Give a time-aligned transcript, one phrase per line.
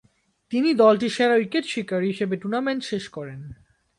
[0.51, 3.39] তিনি দলটির সেরা উইকেট শিকারী হিসাবে টুর্নামেন্ট শেষ করেন।